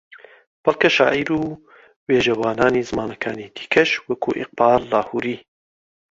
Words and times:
بەڵکە 0.63 0.89
شاعیر 0.97 1.29
و 1.33 1.43
وێژەوانانی 2.07 2.87
زمانەکانی 2.89 3.51
دیکەش 3.55 3.91
وەک 4.07 4.21
ئیقباڵ 4.39 4.81
لاھووری 4.91 5.37